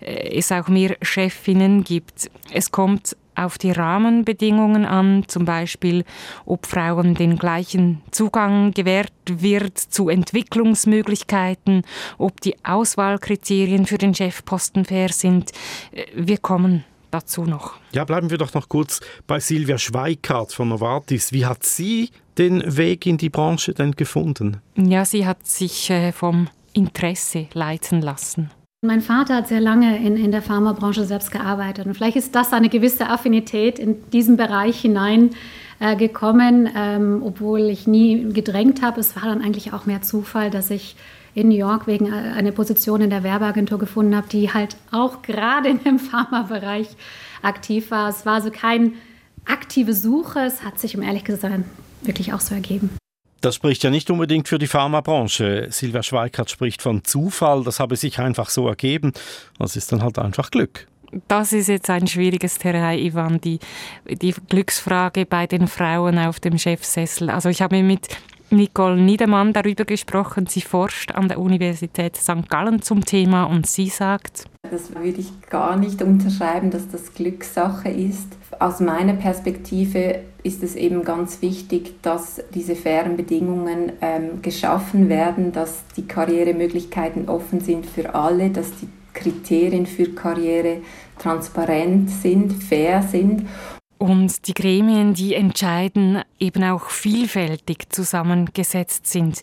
äh, 0.01 0.39
es 0.39 0.51
auch 0.51 0.69
mehr 0.69 0.97
Chefinnen 1.03 1.85
gibt. 1.85 2.31
Es 2.51 2.71
kommt 2.71 3.17
auf 3.35 3.59
die 3.59 3.71
Rahmenbedingungen 3.71 4.85
an, 4.85 5.25
zum 5.27 5.45
Beispiel 5.45 6.05
ob 6.45 6.67
Frauen 6.67 7.15
den 7.15 7.37
gleichen 7.37 8.03
Zugang 8.11 8.73
gewährt 8.73 9.13
wird 9.27 9.79
zu 9.79 10.09
Entwicklungsmöglichkeiten, 10.09 11.83
ob 12.19 12.41
die 12.41 12.57
Auswahlkriterien 12.65 13.87
für 13.87 13.99
den 13.99 14.15
Chefposten 14.15 14.85
fair 14.85 15.11
sind. 15.11 15.51
Äh, 15.93 16.05
wir 16.15 16.39
kommen 16.39 16.85
dazu 17.11 17.45
noch. 17.45 17.75
Ja, 17.93 18.05
bleiben 18.05 18.31
wir 18.31 18.39
doch 18.39 18.53
noch 18.55 18.69
kurz 18.69 19.01
bei 19.27 19.39
Silvia 19.39 19.79
Schweikart 19.79 20.53
von 20.53 20.69
Novartis. 20.69 21.33
Wie 21.33 21.47
hat 21.47 21.65
sie 21.65 22.11
den 22.37 22.77
Weg 22.77 23.07
in 23.07 23.19
die 23.19 23.31
Branche 23.31 23.73
denn 23.73 23.93
gefunden? 23.93 24.61
Ja, 24.77 25.05
sie 25.05 25.27
hat 25.27 25.47
sich 25.47 25.91
äh, 25.91 26.13
vom 26.13 26.49
Interesse 26.73 27.47
leiten 27.53 28.03
lassen. 28.03 28.51
Mein 28.85 29.01
Vater 29.01 29.37
hat 29.37 29.49
sehr 29.49 29.63
lange 29.63 29.97
in, 30.05 30.19
in 30.19 30.31
der 30.31 30.43
Pharmabranche 30.43 31.07
selbst 31.07 31.31
gearbeitet 31.31 31.87
und 31.87 31.95
vielleicht 31.95 32.17
ist 32.17 32.35
das 32.35 32.53
eine 32.53 32.69
gewisse 32.69 33.09
Affinität 33.09 33.79
in 33.79 34.11
diesen 34.11 34.37
Bereich 34.37 34.79
hinein 34.79 35.31
äh, 35.81 35.97
ähm, 35.97 37.23
obwohl 37.25 37.61
ich 37.63 37.87
nie 37.87 38.33
gedrängt 38.35 38.83
habe. 38.83 39.01
Es 39.01 39.17
war 39.17 39.23
dann 39.23 39.43
eigentlich 39.43 39.73
auch 39.73 39.87
mehr 39.87 40.03
Zufall, 40.03 40.51
dass 40.51 40.71
ich 40.71 40.97
in 41.35 41.49
New 41.49 41.57
York 41.57 41.87
wegen 41.87 42.13
äh, 42.13 42.35
einer 42.37 42.53
Position 42.53 43.01
in 43.01 43.09
der 43.09 43.23
Werbeagentur 43.23 43.79
gefunden 43.79 44.15
habe, 44.15 44.29
die 44.29 44.53
halt 44.53 44.77
auch 44.93 45.23
gerade 45.23 45.71
in 45.71 45.83
dem 45.83 45.99
Pharmabereich 45.99 46.89
aktiv 47.41 47.91
war. 47.91 48.11
Es 48.11 48.27
war 48.27 48.35
also 48.35 48.51
keine 48.51 48.93
aktive 49.47 49.95
Suche, 49.95 50.41
es 50.41 50.63
hat 50.63 50.79
sich, 50.79 50.95
um 50.95 51.03
ehrlich 51.03 51.25
gesagt, 51.25 51.65
wirklich 52.03 52.35
auch 52.35 52.41
so 52.41 52.55
ergeben. 52.55 52.91
Das 53.45 53.57
spricht 53.57 53.85
ja 53.85 53.91
nicht 53.91 54.11
unbedingt 54.11 54.49
für 54.49 54.59
die 54.59 54.67
Pharmabranche. 54.67 55.67
Silvia 55.69 56.03
Schweikart 56.03 56.49
spricht 56.49 56.81
von 56.81 57.05
Zufall, 57.05 57.63
das 57.63 57.79
habe 57.79 57.95
sich 57.95 58.19
einfach 58.19 58.49
so 58.49 58.67
ergeben. 58.67 59.13
Das 59.59 59.77
ist 59.77 59.93
dann 59.93 60.03
halt 60.03 60.19
einfach 60.19 60.51
Glück. 60.51 60.87
Das 61.29 61.53
ist 61.53 61.69
jetzt 61.69 61.91
ein 61.91 62.07
schwieriges 62.07 62.57
Terrain, 62.57 62.99
Ivan, 62.99 63.43
die, 63.43 63.59
die 64.09 64.35
Glücksfrage 64.49 65.27
bei 65.27 65.47
den 65.47 65.69
Frauen 65.69 66.19
auf 66.19 66.41
dem 66.41 66.57
Chefsessel. 66.57 67.29
Also 67.29 67.51
ich 67.51 67.61
habe 67.61 67.83
mit 67.83 68.09
Nicole 68.49 68.97
Niedermann 68.97 69.53
darüber 69.53 69.85
gesprochen. 69.85 70.47
Sie 70.47 70.63
forscht 70.63 71.13
an 71.13 71.29
der 71.29 71.39
Universität 71.39 72.17
St. 72.17 72.49
Gallen 72.49 72.81
zum 72.81 73.05
Thema 73.05 73.45
und 73.45 73.67
sie 73.67 73.91
sagt, 73.91 74.45
das 74.71 74.95
würde 74.95 75.21
ich 75.21 75.43
gar 75.51 75.77
nicht 75.77 76.01
unterschreiben, 76.01 76.71
dass 76.71 76.89
das 76.89 77.13
Glückssache 77.13 77.91
ist. 77.91 78.39
Aus 78.59 78.81
meiner 78.81 79.13
Perspektive 79.13 80.21
ist 80.45 80.63
es 80.63 80.77
eben 80.77 81.05
ganz 81.05 81.43
wichtig, 81.43 81.95
dass 82.03 82.41
diese 82.55 82.77
fairen 82.77 83.17
Bedingungen 83.17 83.93
ähm, 84.01 84.43
geschaffen 84.43 85.09
werden, 85.09 85.53
dass 85.53 85.85
die 85.97 86.07
Karrieremöglichkeiten 86.07 87.29
offen 87.29 87.61
sind 87.61 87.87
für 87.87 88.15
alle, 88.15 88.51
dass 88.51 88.71
die 88.71 88.89
Kriterien 89.15 89.87
für 89.87 90.11
Karriere 90.11 90.83
transparent 91.19 92.11
sind, 92.11 92.53
fair 92.53 93.03
sind 93.03 93.47
und 94.05 94.49
die 94.49 94.53
Gremien, 94.53 95.15
die 95.15 95.33
entscheiden, 95.33 96.21
eben 96.39 96.63
auch 96.65 96.91
vielfältig 96.91 97.87
zusammengesetzt 97.89 99.07
sind. 99.07 99.41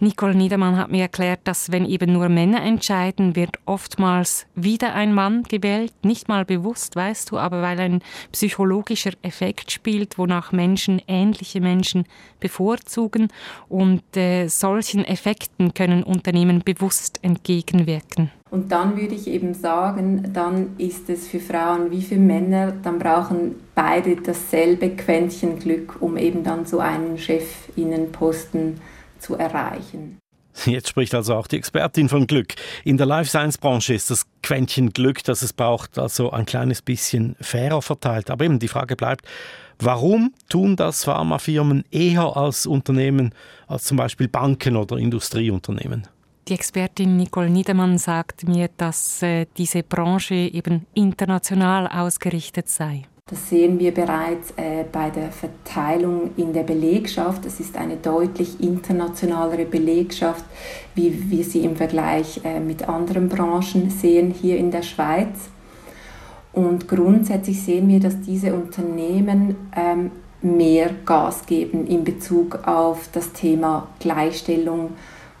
Nicole 0.00 0.34
Niedermann 0.34 0.76
hat 0.76 0.90
mir 0.90 1.00
erklärt, 1.00 1.40
dass 1.44 1.72
wenn 1.72 1.86
eben 1.86 2.12
nur 2.12 2.28
Männer 2.28 2.62
entscheiden, 2.62 3.36
wird 3.36 3.58
oftmals 3.64 4.46
wieder 4.54 4.92
ein 4.92 5.14
Mann 5.14 5.44
gewählt, 5.44 5.94
nicht 6.02 6.28
mal 6.28 6.44
bewusst, 6.44 6.94
weißt 6.94 7.30
du, 7.30 7.38
aber 7.38 7.62
weil 7.62 7.80
ein 7.80 8.02
psychologischer 8.32 9.12
Effekt 9.22 9.72
spielt, 9.72 10.18
wonach 10.18 10.52
Menschen 10.52 11.00
ähnliche 11.08 11.62
Menschen 11.62 12.04
bevorzugen 12.38 13.28
und 13.70 14.14
äh, 14.14 14.46
solchen 14.48 15.06
Effekten 15.06 15.72
können 15.72 16.02
Unternehmen 16.02 16.60
bewusst 16.62 17.18
entgegenwirken. 17.22 18.30
Und 18.52 18.70
dann 18.70 18.98
würde 18.98 19.14
ich 19.14 19.28
eben 19.28 19.54
sagen, 19.54 20.30
dann 20.34 20.76
ist 20.76 21.08
es 21.08 21.26
für 21.26 21.40
Frauen 21.40 21.90
wie 21.90 22.02
für 22.02 22.18
Männer, 22.18 22.72
dann 22.82 22.98
brauchen 22.98 23.54
beide 23.74 24.16
dasselbe 24.16 24.90
Quäntchen 24.90 25.58
Glück, 25.58 25.96
um 26.00 26.18
eben 26.18 26.44
dann 26.44 26.66
so 26.66 26.78
einen 26.78 27.16
Chefinnenposten 27.16 28.78
zu 29.18 29.36
erreichen. 29.36 30.18
Jetzt 30.66 30.90
spricht 30.90 31.14
also 31.14 31.34
auch 31.34 31.46
die 31.46 31.56
Expertin 31.56 32.10
von 32.10 32.26
Glück. 32.26 32.52
In 32.84 32.98
der 32.98 33.06
Life 33.06 33.30
Science 33.30 33.56
Branche 33.56 33.94
ist 33.94 34.10
das 34.10 34.26
Quäntchen 34.42 34.92
Glück, 34.92 35.24
das 35.24 35.40
es 35.40 35.54
braucht, 35.54 35.98
also 35.98 36.30
ein 36.30 36.44
kleines 36.44 36.82
bisschen 36.82 37.36
fairer 37.40 37.80
verteilt. 37.80 38.30
Aber 38.30 38.44
eben 38.44 38.58
die 38.58 38.68
Frage 38.68 38.96
bleibt, 38.96 39.26
warum 39.78 40.34
tun 40.50 40.76
das 40.76 41.04
Pharmafirmen 41.04 41.84
eher 41.90 42.36
als 42.36 42.66
Unternehmen 42.66 43.34
als 43.66 43.84
zum 43.84 43.96
Beispiel 43.96 44.28
Banken 44.28 44.76
oder 44.76 44.98
Industrieunternehmen? 44.98 46.06
Die 46.48 46.54
Expertin 46.54 47.16
Nicole 47.16 47.50
Niedermann 47.50 47.98
sagt 47.98 48.48
mir, 48.48 48.68
dass 48.76 49.22
äh, 49.22 49.46
diese 49.56 49.84
Branche 49.84 50.34
eben 50.34 50.86
international 50.92 51.86
ausgerichtet 51.86 52.68
sei. 52.68 53.02
Das 53.26 53.48
sehen 53.48 53.78
wir 53.78 53.94
bereits 53.94 54.50
äh, 54.56 54.84
bei 54.90 55.10
der 55.10 55.30
Verteilung 55.30 56.32
in 56.36 56.52
der 56.52 56.64
Belegschaft. 56.64 57.46
Es 57.46 57.60
ist 57.60 57.76
eine 57.76 57.96
deutlich 57.96 58.60
internationalere 58.60 59.64
Belegschaft, 59.66 60.44
wie 60.96 61.30
wir 61.30 61.44
sie 61.44 61.60
im 61.60 61.76
Vergleich 61.76 62.40
äh, 62.42 62.58
mit 62.58 62.88
anderen 62.88 63.28
Branchen 63.28 63.88
sehen 63.90 64.32
hier 64.32 64.56
in 64.56 64.72
der 64.72 64.82
Schweiz. 64.82 65.48
Und 66.52 66.88
grundsätzlich 66.88 67.62
sehen 67.62 67.88
wir, 67.88 68.00
dass 68.00 68.20
diese 68.20 68.52
Unternehmen 68.52 69.54
ähm, 69.76 70.10
mehr 70.42 70.90
Gas 71.06 71.46
geben 71.46 71.86
in 71.86 72.02
Bezug 72.02 72.66
auf 72.66 73.08
das 73.12 73.32
Thema 73.32 73.86
Gleichstellung 74.00 74.90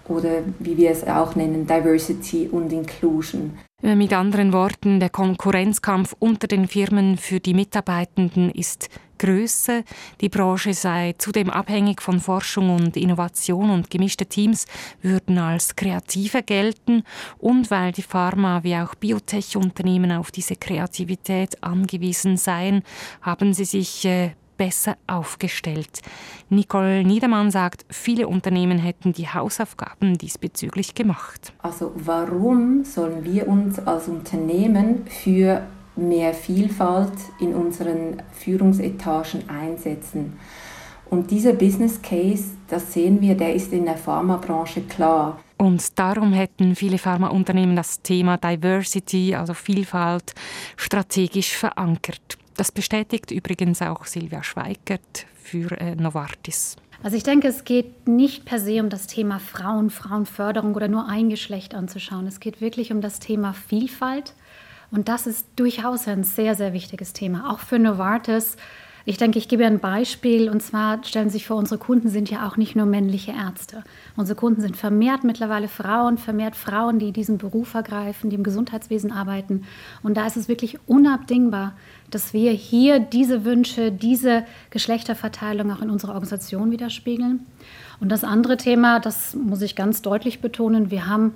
oder 0.08 0.42
wie 0.58 0.76
wir 0.76 0.90
es 0.90 1.06
auch 1.06 1.34
nennen, 1.34 1.66
Diversity 1.66 2.48
und 2.50 2.72
Inclusion. 2.72 3.52
Äh, 3.82 3.96
mit 3.96 4.12
anderen 4.12 4.52
Worten, 4.52 5.00
der 5.00 5.10
Konkurrenzkampf 5.10 6.14
unter 6.18 6.46
den 6.46 6.68
Firmen 6.68 7.16
für 7.16 7.40
die 7.40 7.54
Mitarbeitenden 7.54 8.50
ist 8.50 8.88
größer. 9.18 9.82
Die 10.20 10.28
Branche 10.28 10.74
sei 10.74 11.14
zudem 11.18 11.48
abhängig 11.50 12.02
von 12.02 12.20
Forschung 12.20 12.74
und 12.74 12.96
Innovation 12.96 13.70
und 13.70 13.90
gemischte 13.90 14.26
Teams 14.26 14.66
würden 15.00 15.38
als 15.38 15.76
kreativer 15.76 16.42
gelten. 16.42 17.04
Und 17.38 17.70
weil 17.70 17.92
die 17.92 18.02
Pharma- 18.02 18.64
wie 18.64 18.76
auch 18.76 18.94
Biotech-Unternehmen 18.96 20.12
auf 20.12 20.30
diese 20.30 20.56
Kreativität 20.56 21.62
angewiesen 21.62 22.36
seien, 22.36 22.82
haben 23.20 23.54
sie 23.54 23.64
sich 23.64 24.04
äh, 24.04 24.32
besser 24.56 24.96
aufgestellt. 25.06 26.02
Nicole 26.48 27.04
Niedermann 27.04 27.50
sagt, 27.50 27.84
viele 27.90 28.28
Unternehmen 28.28 28.78
hätten 28.78 29.12
die 29.12 29.28
Hausaufgaben 29.28 30.18
diesbezüglich 30.18 30.94
gemacht. 30.94 31.52
Also 31.62 31.92
warum 31.94 32.84
sollen 32.84 33.24
wir 33.24 33.48
uns 33.48 33.78
als 33.78 34.08
Unternehmen 34.08 35.06
für 35.06 35.62
mehr 35.96 36.34
Vielfalt 36.34 37.12
in 37.40 37.54
unseren 37.54 38.22
Führungsetagen 38.32 39.48
einsetzen? 39.48 40.38
Und 41.12 41.30
dieser 41.30 41.52
Business 41.52 42.00
Case, 42.00 42.44
das 42.68 42.94
sehen 42.94 43.20
wir, 43.20 43.34
der 43.34 43.54
ist 43.54 43.70
in 43.72 43.84
der 43.84 43.98
Pharmabranche 43.98 44.80
klar. 44.80 45.38
Und 45.58 45.98
darum 45.98 46.32
hätten 46.32 46.74
viele 46.74 46.96
Pharmaunternehmen 46.96 47.76
das 47.76 48.00
Thema 48.00 48.38
Diversity, 48.38 49.34
also 49.34 49.52
Vielfalt, 49.52 50.34
strategisch 50.76 51.54
verankert. 51.54 52.38
Das 52.56 52.72
bestätigt 52.72 53.30
übrigens 53.30 53.82
auch 53.82 54.04
Silvia 54.06 54.42
Schweigert 54.42 55.26
für 55.34 55.72
äh, 55.80 55.94
Novartis. 55.94 56.76
Also 57.02 57.16
ich 57.16 57.24
denke, 57.24 57.48
es 57.48 57.64
geht 57.64 58.06
nicht 58.06 58.44
per 58.44 58.60
se 58.60 58.80
um 58.80 58.88
das 58.88 59.08
Thema 59.08 59.40
Frauen, 59.40 59.90
Frauenförderung 59.90 60.74
oder 60.74 60.86
nur 60.86 61.08
ein 61.08 61.30
Geschlecht 61.30 61.74
anzuschauen. 61.74 62.26
Es 62.26 62.38
geht 62.38 62.60
wirklich 62.60 62.92
um 62.92 63.00
das 63.00 63.18
Thema 63.18 63.54
Vielfalt. 63.54 64.34
Und 64.92 65.08
das 65.08 65.26
ist 65.26 65.46
durchaus 65.56 66.06
ein 66.06 66.22
sehr, 66.22 66.54
sehr 66.54 66.72
wichtiges 66.72 67.12
Thema, 67.12 67.50
auch 67.50 67.58
für 67.58 67.78
Novartis. 67.78 68.56
Ich 69.04 69.16
denke, 69.16 69.38
ich 69.38 69.48
gebe 69.48 69.66
ein 69.66 69.80
Beispiel 69.80 70.48
und 70.48 70.62
zwar 70.62 71.02
stellen 71.04 71.28
Sie 71.28 71.38
sich 71.38 71.46
vor, 71.46 71.56
unsere 71.56 71.78
Kunden 71.78 72.08
sind 72.08 72.30
ja 72.30 72.46
auch 72.46 72.56
nicht 72.56 72.76
nur 72.76 72.86
männliche 72.86 73.32
Ärzte. 73.32 73.82
Unsere 74.16 74.36
Kunden 74.36 74.60
sind 74.60 74.76
vermehrt 74.76 75.24
mittlerweile 75.24 75.68
Frauen, 75.68 76.18
vermehrt 76.18 76.54
Frauen, 76.54 76.98
die 76.98 77.12
diesen 77.12 77.38
Beruf 77.38 77.74
ergreifen, 77.74 78.30
die 78.30 78.36
im 78.36 78.44
Gesundheitswesen 78.44 79.10
arbeiten. 79.10 79.64
Und 80.02 80.16
da 80.16 80.26
ist 80.26 80.36
es 80.36 80.48
wirklich 80.48 80.78
unabdingbar, 80.86 81.74
dass 82.10 82.32
wir 82.32 82.52
hier 82.52 83.00
diese 83.00 83.44
Wünsche, 83.44 83.90
diese 83.90 84.44
Geschlechterverteilung 84.70 85.72
auch 85.72 85.82
in 85.82 85.90
unserer 85.90 86.12
Organisation 86.12 86.70
widerspiegeln. 86.70 87.46
Und 87.98 88.10
das 88.10 88.22
andere 88.22 88.56
Thema, 88.56 89.00
das 89.00 89.34
muss 89.34 89.62
ich 89.62 89.74
ganz 89.74 90.02
deutlich 90.02 90.40
betonen, 90.40 90.90
wir 90.90 91.06
haben 91.06 91.34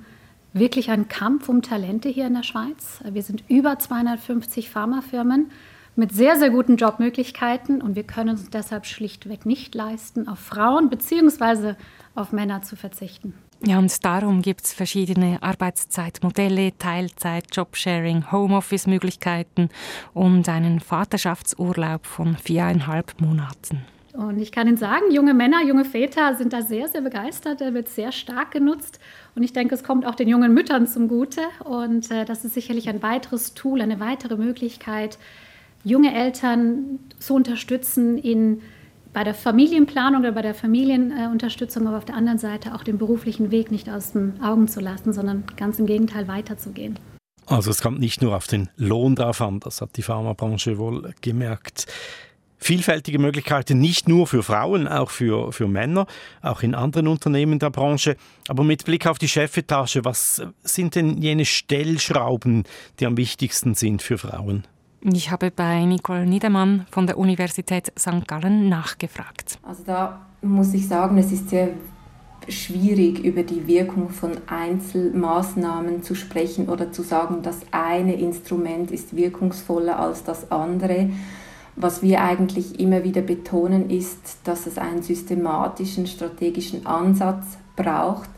wirklich 0.52 0.90
einen 0.90 1.08
Kampf 1.08 1.48
um 1.48 1.62
Talente 1.62 2.08
hier 2.08 2.26
in 2.26 2.34
der 2.34 2.42
Schweiz. 2.42 3.00
Wir 3.10 3.22
sind 3.22 3.44
über 3.48 3.78
250 3.78 4.70
Pharmafirmen 4.70 5.50
mit 5.96 6.12
sehr, 6.12 6.36
sehr 6.36 6.50
guten 6.50 6.76
Jobmöglichkeiten 6.76 7.82
und 7.82 7.96
wir 7.96 8.04
können 8.04 8.30
uns 8.30 8.50
deshalb 8.50 8.86
schlichtweg 8.86 9.46
nicht 9.46 9.74
leisten, 9.74 10.28
auf 10.28 10.38
Frauen 10.38 10.90
bzw. 10.90 11.74
auf 12.14 12.32
Männer 12.32 12.62
zu 12.62 12.76
verzichten. 12.76 13.34
Ja, 13.64 13.78
und 13.78 14.04
darum 14.04 14.42
gibt 14.42 14.64
es 14.64 14.74
verschiedene 14.74 15.42
Arbeitszeitmodelle, 15.42 16.76
Teilzeit, 16.76 17.44
Jobsharing, 17.52 18.30
Homeoffice-Möglichkeiten 18.30 19.70
und 20.12 20.48
einen 20.48 20.80
Vaterschaftsurlaub 20.80 22.04
von 22.04 22.36
viereinhalb 22.36 23.18
Monaten. 23.18 23.80
Und 24.12 24.38
ich 24.38 24.50
kann 24.50 24.66
Ihnen 24.66 24.76
sagen, 24.78 25.10
junge 25.10 25.34
Männer, 25.34 25.62
junge 25.62 25.84
Väter 25.84 26.34
sind 26.34 26.52
da 26.52 26.62
sehr, 26.62 26.88
sehr 26.88 27.02
begeistert. 27.02 27.60
Der 27.60 27.74
wird 27.74 27.88
sehr 27.88 28.12
stark 28.12 28.50
genutzt. 28.50 28.98
Und 29.34 29.42
ich 29.42 29.52
denke, 29.52 29.74
es 29.74 29.84
kommt 29.84 30.06
auch 30.06 30.14
den 30.14 30.28
jungen 30.28 30.54
Müttern 30.54 30.86
zum 30.86 31.06
Gute. 31.06 31.42
Und 31.64 32.10
äh, 32.10 32.24
das 32.24 32.44
ist 32.44 32.54
sicherlich 32.54 32.88
ein 32.88 33.02
weiteres 33.02 33.52
Tool, 33.52 33.82
eine 33.82 34.00
weitere 34.00 34.36
Möglichkeit, 34.36 35.18
junge 35.86 36.12
Eltern 36.12 36.98
zu 37.20 37.34
unterstützen 37.34 38.18
in, 38.18 38.60
bei 39.12 39.22
der 39.22 39.34
Familienplanung 39.34 40.20
oder 40.20 40.32
bei 40.32 40.42
der 40.42 40.54
Familienunterstützung, 40.54 41.86
aber 41.86 41.98
auf 41.98 42.04
der 42.04 42.16
anderen 42.16 42.38
Seite 42.38 42.74
auch 42.74 42.82
den 42.82 42.98
beruflichen 42.98 43.52
Weg 43.52 43.70
nicht 43.70 43.88
aus 43.88 44.12
den 44.12 44.42
Augen 44.42 44.66
zu 44.66 44.80
lassen, 44.80 45.12
sondern 45.12 45.44
ganz 45.56 45.78
im 45.78 45.86
Gegenteil 45.86 46.26
weiterzugehen. 46.26 46.98
Also 47.46 47.70
es 47.70 47.80
kommt 47.80 48.00
nicht 48.00 48.20
nur 48.20 48.34
auf 48.34 48.48
den 48.48 48.68
Lohn 48.76 49.14
drauf 49.14 49.40
an, 49.40 49.60
das 49.60 49.80
hat 49.80 49.96
die 49.96 50.02
Pharmabranche 50.02 50.76
wohl 50.76 51.14
gemerkt. 51.20 51.86
Vielfältige 52.58 53.20
Möglichkeiten 53.20 53.78
nicht 53.78 54.08
nur 54.08 54.26
für 54.26 54.42
Frauen, 54.42 54.88
auch 54.88 55.10
für, 55.10 55.52
für 55.52 55.68
Männer, 55.68 56.06
auch 56.42 56.64
in 56.64 56.74
anderen 56.74 57.06
Unternehmen 57.06 57.60
der 57.60 57.70
Branche. 57.70 58.16
Aber 58.48 58.64
mit 58.64 58.84
Blick 58.86 59.06
auf 59.06 59.18
die 59.18 59.28
Chefetage, 59.28 60.00
was 60.02 60.42
sind 60.64 60.96
denn 60.96 61.22
jene 61.22 61.44
Stellschrauben, 61.44 62.64
die 62.98 63.06
am 63.06 63.16
wichtigsten 63.16 63.74
sind 63.74 64.02
für 64.02 64.18
Frauen? 64.18 64.64
Ich 65.12 65.30
habe 65.30 65.52
bei 65.52 65.84
Nicole 65.84 66.26
Niedermann 66.26 66.84
von 66.90 67.06
der 67.06 67.16
Universität 67.16 67.92
St. 67.96 68.26
Gallen 68.26 68.68
nachgefragt. 68.68 69.56
Also 69.62 69.84
da 69.84 70.26
muss 70.42 70.74
ich 70.74 70.88
sagen, 70.88 71.16
es 71.18 71.30
ist 71.30 71.48
sehr 71.48 71.68
schwierig, 72.48 73.20
über 73.20 73.44
die 73.44 73.68
Wirkung 73.68 74.10
von 74.10 74.32
Einzelmaßnahmen 74.48 76.02
zu 76.02 76.16
sprechen 76.16 76.68
oder 76.68 76.90
zu 76.90 77.02
sagen, 77.02 77.42
das 77.42 77.60
eine 77.70 78.14
Instrument 78.14 78.90
ist 78.90 79.14
wirkungsvoller 79.14 79.96
als 79.96 80.24
das 80.24 80.50
andere. 80.50 81.10
Was 81.76 82.02
wir 82.02 82.22
eigentlich 82.22 82.80
immer 82.80 83.04
wieder 83.04 83.22
betonen, 83.22 83.90
ist, 83.90 84.38
dass 84.42 84.66
es 84.66 84.76
einen 84.76 85.02
systematischen, 85.02 86.08
strategischen 86.08 86.84
Ansatz 86.84 87.58
braucht, 87.76 88.30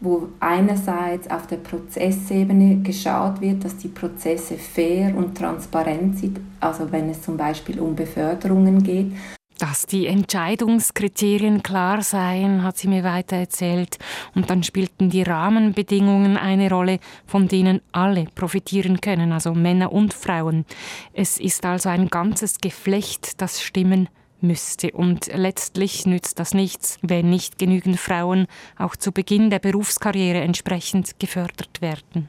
wo 0.00 0.28
einerseits 0.40 1.28
auf 1.30 1.46
der 1.46 1.56
Prozessebene 1.56 2.82
geschaut 2.82 3.40
wird, 3.40 3.64
dass 3.64 3.76
die 3.76 3.88
Prozesse 3.88 4.56
fair 4.56 5.16
und 5.16 5.36
transparent 5.36 6.18
sind, 6.18 6.40
also 6.60 6.90
wenn 6.92 7.10
es 7.10 7.22
zum 7.22 7.36
Beispiel 7.36 7.80
um 7.80 7.96
Beförderungen 7.96 8.82
geht. 8.82 9.12
Dass 9.58 9.86
die 9.86 10.06
Entscheidungskriterien 10.06 11.64
klar 11.64 12.02
seien, 12.02 12.62
hat 12.62 12.78
sie 12.78 12.86
mir 12.86 13.02
weiter 13.02 13.34
erzählt. 13.34 13.98
Und 14.36 14.50
dann 14.50 14.62
spielten 14.62 15.10
die 15.10 15.22
Rahmenbedingungen 15.22 16.36
eine 16.36 16.70
Rolle, 16.70 17.00
von 17.26 17.48
denen 17.48 17.80
alle 17.90 18.26
profitieren 18.36 19.00
können, 19.00 19.32
also 19.32 19.54
Männer 19.54 19.92
und 19.92 20.14
Frauen. 20.14 20.64
Es 21.12 21.40
ist 21.40 21.66
also 21.66 21.88
ein 21.88 22.06
ganzes 22.06 22.58
Geflecht, 22.58 23.42
das 23.42 23.60
Stimmen 23.60 24.08
müsste. 24.40 24.92
Und 24.92 25.26
letztlich 25.34 26.06
nützt 26.06 26.38
das 26.38 26.54
nichts, 26.54 26.98
wenn 27.02 27.30
nicht 27.30 27.58
genügend 27.58 27.98
Frauen 27.98 28.46
auch 28.76 28.96
zu 28.96 29.12
Beginn 29.12 29.50
der 29.50 29.58
Berufskarriere 29.58 30.40
entsprechend 30.40 31.18
gefördert 31.18 31.80
werden. 31.80 32.28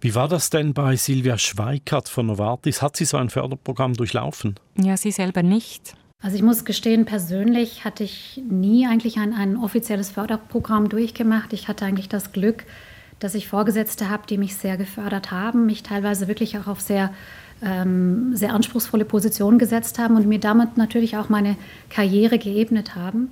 Wie 0.00 0.14
war 0.14 0.28
das 0.28 0.50
denn 0.50 0.74
bei 0.74 0.96
Silvia 0.96 1.38
Schweikart 1.38 2.08
von 2.08 2.26
Novartis? 2.26 2.82
Hat 2.82 2.96
sie 2.96 3.04
so 3.04 3.16
ein 3.16 3.30
Förderprogramm 3.30 3.94
durchlaufen? 3.94 4.56
Ja, 4.76 4.96
sie 4.96 5.12
selber 5.12 5.42
nicht. 5.42 5.94
Also 6.22 6.36
ich 6.36 6.42
muss 6.42 6.64
gestehen, 6.64 7.06
persönlich 7.06 7.84
hatte 7.84 8.04
ich 8.04 8.42
nie 8.48 8.86
eigentlich 8.86 9.18
ein, 9.18 9.32
ein 9.32 9.56
offizielles 9.56 10.10
Förderprogramm 10.10 10.90
durchgemacht. 10.90 11.52
Ich 11.54 11.66
hatte 11.66 11.86
eigentlich 11.86 12.10
das 12.10 12.32
Glück, 12.32 12.66
dass 13.20 13.34
ich 13.34 13.48
Vorgesetzte 13.48 14.10
habe, 14.10 14.26
die 14.26 14.36
mich 14.36 14.56
sehr 14.56 14.76
gefördert 14.76 15.30
haben, 15.30 15.64
mich 15.64 15.82
teilweise 15.82 16.28
wirklich 16.28 16.58
auch 16.58 16.66
auf 16.66 16.80
sehr 16.80 17.14
ähm, 17.62 18.34
sehr 18.34 18.52
anspruchsvolle 18.54 19.04
Positionen 19.04 19.58
gesetzt 19.58 19.98
haben 19.98 20.16
und 20.16 20.26
mir 20.26 20.40
damit 20.40 20.76
natürlich 20.76 21.16
auch 21.16 21.28
meine 21.28 21.56
Karriere 21.88 22.38
geebnet 22.38 22.94
haben. 22.94 23.30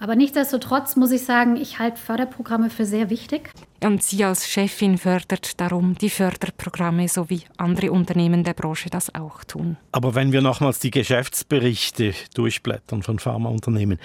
Aber 0.00 0.14
nichtsdestotrotz 0.14 0.94
muss 0.94 1.10
ich 1.10 1.24
sagen, 1.24 1.56
ich 1.56 1.80
halte 1.80 2.00
Förderprogramme 2.00 2.70
für 2.70 2.84
sehr 2.84 3.10
wichtig. 3.10 3.50
Und 3.82 4.02
sie 4.02 4.22
als 4.24 4.48
Chefin 4.48 4.96
fördert 4.96 5.60
darum 5.60 5.96
die 5.96 6.10
Förderprogramme, 6.10 7.08
so 7.08 7.28
wie 7.30 7.42
andere 7.56 7.90
Unternehmen 7.90 8.44
der 8.44 8.54
Branche 8.54 8.90
das 8.90 9.12
auch 9.14 9.42
tun. 9.42 9.76
Aber 9.90 10.14
wenn 10.14 10.30
wir 10.30 10.40
nochmals 10.40 10.78
die 10.78 10.92
Geschäftsberichte 10.92 12.14
durchblättern 12.34 13.02
von 13.02 13.18
Pharmaunternehmen, 13.18 13.98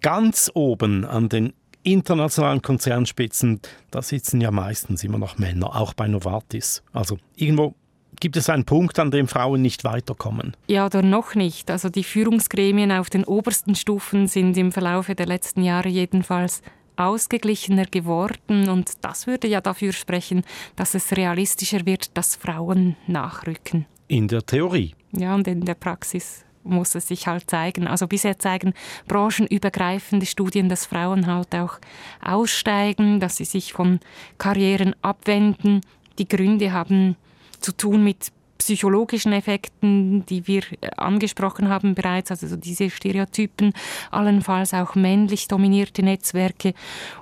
ganz 0.00 0.50
oben 0.54 1.04
an 1.04 1.28
den 1.28 1.52
internationalen 1.82 2.62
Konzernspitzen, 2.62 3.60
da 3.90 4.00
sitzen 4.00 4.40
ja 4.40 4.50
meistens 4.50 5.04
immer 5.04 5.18
noch 5.18 5.36
Männer, 5.36 5.76
auch 5.76 5.92
bei 5.92 6.08
Novartis. 6.08 6.82
Also 6.94 7.18
irgendwo 7.36 7.74
Gibt 8.20 8.36
es 8.36 8.48
einen 8.48 8.64
Punkt, 8.64 8.98
an 8.98 9.10
dem 9.10 9.28
Frauen 9.28 9.62
nicht 9.62 9.84
weiterkommen? 9.84 10.56
Ja, 10.68 10.86
oder 10.86 11.02
noch 11.02 11.34
nicht. 11.34 11.70
Also 11.70 11.88
die 11.88 12.04
Führungsgremien 12.04 12.92
auf 12.92 13.10
den 13.10 13.24
obersten 13.24 13.74
Stufen 13.74 14.26
sind 14.26 14.56
im 14.56 14.72
Verlaufe 14.72 15.14
der 15.14 15.26
letzten 15.26 15.62
Jahre 15.62 15.88
jedenfalls 15.88 16.62
ausgeglichener 16.96 17.86
geworden 17.86 18.68
und 18.68 19.04
das 19.04 19.26
würde 19.26 19.48
ja 19.48 19.60
dafür 19.60 19.92
sprechen, 19.92 20.42
dass 20.76 20.94
es 20.94 21.16
realistischer 21.16 21.86
wird, 21.86 22.16
dass 22.16 22.36
Frauen 22.36 22.96
nachrücken. 23.06 23.86
In 24.06 24.28
der 24.28 24.46
Theorie. 24.46 24.94
Ja, 25.12 25.34
und 25.34 25.48
in 25.48 25.64
der 25.64 25.74
Praxis 25.74 26.44
muss 26.62 26.94
es 26.94 27.08
sich 27.08 27.26
halt 27.26 27.48
zeigen. 27.50 27.86
Also 27.86 28.06
bisher 28.06 28.38
zeigen 28.38 28.74
branchenübergreifende 29.06 30.26
Studien, 30.26 30.68
dass 30.68 30.86
Frauen 30.86 31.26
halt 31.26 31.54
auch 31.54 31.78
aussteigen, 32.24 33.20
dass 33.20 33.36
sie 33.36 33.44
sich 33.44 33.72
von 33.72 34.00
Karrieren 34.38 34.94
abwenden. 35.02 35.82
Die 36.18 36.28
Gründe 36.28 36.72
haben 36.72 37.16
zu 37.64 37.72
tun 37.72 38.04
mit 38.04 38.30
psychologischen 38.58 39.32
Effekten, 39.32 40.24
die 40.26 40.46
wir 40.46 40.62
äh, 40.80 40.90
angesprochen 40.96 41.68
haben 41.68 41.94
bereits, 41.94 42.30
also 42.30 42.56
diese 42.56 42.88
Stereotypen, 42.90 43.72
allenfalls 44.10 44.74
auch 44.74 44.94
männlich 44.94 45.48
dominierte 45.48 46.02
Netzwerke. 46.02 46.74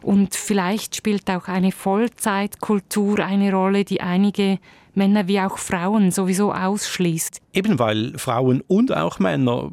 Und 0.02 0.34
vielleicht 0.34 0.96
spielt 0.96 1.30
auch 1.30 1.49
eine 1.49 1.72
Vollzeitkultur 1.72 3.20
eine 3.20 3.52
Rolle, 3.52 3.84
die 3.84 4.00
einige 4.00 4.58
Männer 4.94 5.28
wie 5.28 5.40
auch 5.40 5.58
Frauen 5.58 6.11
sowieso 6.11 6.52
ausschließt. 6.52 7.40
Eben 7.54 7.78
weil 7.78 8.12
Frauen 8.18 8.62
und 8.66 8.94
auch 8.96 9.18
Männer 9.18 9.70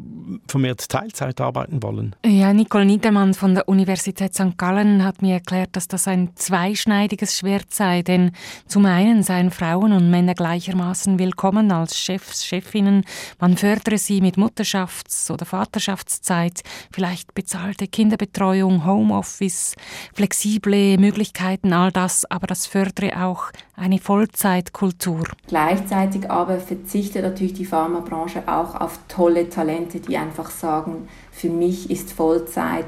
vermehrt 0.47 0.89
Teilzeit 0.89 1.39
arbeiten 1.41 1.81
wollen. 1.81 2.15
Ja, 2.25 2.53
Nicole 2.53 2.85
Niedermann 2.85 3.33
von 3.33 3.55
der 3.55 3.67
Universität 3.67 4.33
St. 4.33 4.57
Gallen 4.57 5.03
hat 5.03 5.21
mir 5.21 5.35
erklärt, 5.35 5.75
dass 5.75 5.87
das 5.87 6.07
ein 6.07 6.35
zweischneidiges 6.35 7.37
Schwert 7.37 7.73
sei, 7.73 8.01
denn 8.01 8.31
zum 8.67 8.85
einen 8.85 9.23
seien 9.23 9.51
Frauen 9.51 9.93
und 9.93 10.09
Männer 10.09 10.33
gleichermaßen 10.33 11.19
willkommen 11.19 11.71
als 11.71 11.97
Chefs, 11.97 12.45
Chefinnen. 12.45 13.03
Man 13.39 13.57
fördere 13.57 13.97
sie 13.97 14.21
mit 14.21 14.35
Mutterschafts- 14.35 15.31
oder 15.31 15.45
Vaterschaftszeit, 15.45 16.61
vielleicht 16.91 17.33
bezahlte 17.33 17.87
Kinderbetreuung, 17.87 18.85
Homeoffice, 18.85 19.75
flexible 20.13 20.97
Möglichkeiten, 20.97 21.73
all 21.73 21.91
das, 21.91 22.29
aber 22.29 22.47
das 22.47 22.65
fördere 22.65 23.25
auch 23.25 23.51
eine 23.79 23.99
Vollzeitkultur. 23.99 25.23
Gleichzeitig 25.47 26.29
aber 26.29 26.59
verzichtet 26.59 27.23
natürlich 27.23 27.53
die 27.53 27.65
Pharmabranche 27.65 28.43
auch 28.47 28.75
auf 28.75 28.99
tolle 29.07 29.49
Talente, 29.49 29.99
die 29.99 30.17
einfach 30.17 30.49
sagen, 30.49 31.07
für 31.31 31.49
mich 31.49 31.89
ist 31.89 32.11
Vollzeit 32.11 32.85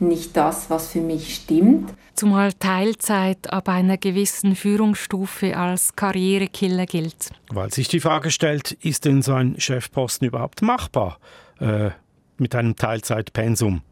nicht 0.00 0.36
das, 0.36 0.70
was 0.70 0.88
für 0.88 1.00
mich 1.00 1.34
stimmt. 1.34 1.92
Zumal 2.14 2.52
Teilzeit 2.52 3.52
ab 3.52 3.68
einer 3.68 3.96
gewissen 3.96 4.54
Führungsstufe 4.54 5.56
als 5.56 5.96
Karrierekiller 5.96 6.86
gilt. 6.86 7.30
Weil 7.48 7.72
sich 7.72 7.88
die 7.88 8.00
Frage 8.00 8.30
stellt, 8.30 8.72
ist 8.72 9.04
denn 9.04 9.22
so 9.22 9.34
ein 9.34 9.58
Chefposten 9.58 10.26
überhaupt 10.26 10.62
machbar 10.62 11.18
äh, 11.60 11.90
mit 12.38 12.54
einem 12.54 12.76
Teilzeitpensum? 12.76 13.82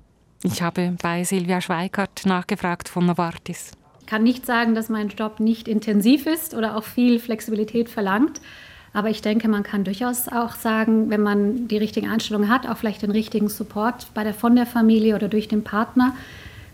Ich 0.45 0.61
habe 0.61 0.97
bei 1.01 1.25
Silvia 1.25 1.61
Schweikart 1.61 2.23
nachgefragt 2.27 2.89
von 2.89 3.07
Novartis. 3.07 3.73
Ich 4.03 4.07
kann 4.07 4.25
nicht 4.25 4.45
sagen, 4.45 4.75
dass 4.75 4.89
mein 4.89 5.09
Job 5.09 5.39
nicht 5.39 5.69
intensiv 5.69 6.27
ist 6.27 6.55
oder 6.55 6.77
auch 6.77 6.83
viel 6.83 7.21
Flexibilität 7.21 7.89
verlangt. 7.89 8.41
Aber 8.93 9.09
ich 9.09 9.23
denke, 9.23 9.49
man 9.49 9.63
kann 9.63 9.85
durchaus 9.85 10.29
auch 10.29 10.55
sagen, 10.57 11.09
wenn 11.09 11.23
man 11.23 11.69
die 11.69 11.79
richtige 11.79 12.11
Einstellung 12.11 12.49
hat, 12.49 12.69
auch 12.69 12.77
vielleicht 12.77 13.01
den 13.01 13.13
richtigen 13.13 13.49
Support 13.49 14.09
bei 14.13 14.25
der, 14.25 14.35
von 14.35 14.55
der 14.55 14.67
Familie 14.67 15.15
oder 15.15 15.29
durch 15.29 15.49
den 15.49 15.65
Partner, 15.65 16.15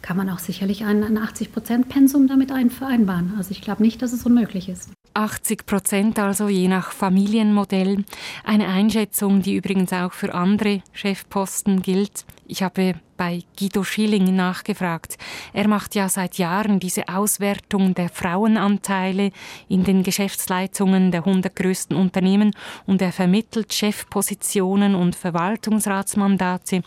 kann 0.02 0.16
man 0.16 0.30
auch 0.30 0.38
sicherlich 0.38 0.84
ein, 0.84 1.04
ein 1.04 1.18
80-Prozent-Pensum 1.18 2.26
damit 2.26 2.50
vereinbaren. 2.72 3.34
Also 3.36 3.50
ich 3.50 3.60
glaube 3.60 3.82
nicht, 3.82 4.00
dass 4.02 4.12
es 4.12 4.24
unmöglich 4.24 4.68
ist. 4.68 4.90
80 5.18 5.66
Prozent 5.66 6.18
also 6.20 6.48
je 6.48 6.68
nach 6.68 6.92
Familienmodell. 6.92 8.04
Eine 8.44 8.68
Einschätzung, 8.68 9.42
die 9.42 9.56
übrigens 9.56 9.92
auch 9.92 10.12
für 10.12 10.32
andere 10.32 10.80
Chefposten 10.92 11.82
gilt. 11.82 12.24
Ich 12.46 12.62
habe 12.62 12.94
bei 13.16 13.42
Guido 13.58 13.82
Schilling 13.82 14.36
nachgefragt. 14.36 15.18
Er 15.52 15.66
macht 15.66 15.96
ja 15.96 16.08
seit 16.08 16.38
Jahren 16.38 16.78
diese 16.78 17.08
Auswertung 17.08 17.96
der 17.96 18.10
Frauenanteile 18.10 19.32
in 19.68 19.82
den 19.82 20.04
Geschäftsleitungen 20.04 21.10
der 21.10 21.26
100 21.26 21.54
größten 21.56 21.96
Unternehmen 21.96 22.54
und 22.86 23.02
er 23.02 23.10
vermittelt 23.10 23.74
Chefpositionen 23.74 24.94
und 24.94 25.16
Verwaltungsratsmandate. 25.16 26.82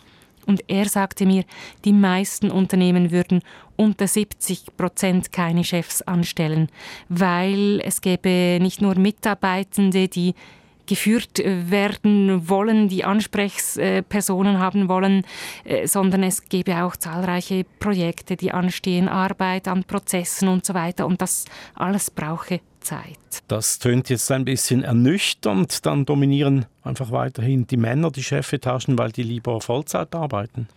Und 0.46 0.68
er 0.68 0.88
sagte 0.88 1.26
mir, 1.26 1.44
die 1.84 1.92
meisten 1.92 2.50
Unternehmen 2.50 3.10
würden 3.10 3.42
unter 3.82 4.06
70 4.06 4.76
Prozent 4.76 5.32
keine 5.32 5.64
Chefs 5.64 6.02
anstellen, 6.02 6.68
weil 7.08 7.80
es 7.84 8.00
gäbe 8.00 8.58
nicht 8.60 8.80
nur 8.80 8.94
Mitarbeitende, 8.94 10.06
die 10.08 10.34
geführt 10.86 11.38
werden 11.44 12.48
wollen, 12.48 12.88
die 12.88 13.04
Ansprechpersonen 13.04 14.58
haben 14.58 14.88
wollen, 14.88 15.24
äh, 15.64 15.86
sondern 15.86 16.22
es 16.22 16.48
gäbe 16.48 16.84
auch 16.84 16.96
zahlreiche 16.96 17.64
Projekte, 17.78 18.36
die 18.36 18.52
anstehen, 18.52 19.08
Arbeit 19.08 19.68
an 19.68 19.84
Prozessen 19.84 20.48
und 20.48 20.64
so 20.64 20.74
weiter. 20.74 21.06
Und 21.06 21.22
das 21.22 21.44
alles 21.74 22.10
brauche 22.10 22.60
Zeit. 22.82 23.18
Das 23.48 23.78
tönt 23.78 24.08
jetzt 24.08 24.30
ein 24.30 24.44
bisschen 24.44 24.84
ernüchternd. 24.84 25.84
Dann 25.86 26.04
dominieren 26.04 26.66
einfach 26.82 27.10
weiterhin 27.10 27.66
die 27.66 27.76
Männer 27.76 28.10
die 28.10 28.22
Chefetagen, 28.22 28.98
weil 28.98 29.12
die 29.12 29.22
lieber 29.22 29.60
Vollzeit 29.60 30.14
arbeiten. 30.14 30.68